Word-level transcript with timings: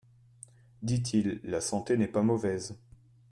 dit-il, 0.81 1.39
la 1.43 1.61
santé 1.61 1.95
n'est 1.95 2.07
pas 2.07 2.23
mauvaise. 2.23 2.75